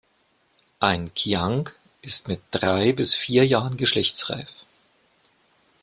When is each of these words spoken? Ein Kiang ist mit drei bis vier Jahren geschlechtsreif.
Ein 0.79 1.13
Kiang 1.13 1.69
ist 2.01 2.27
mit 2.27 2.41
drei 2.49 2.91
bis 2.91 3.13
vier 3.13 3.45
Jahren 3.45 3.77
geschlechtsreif. 3.77 4.65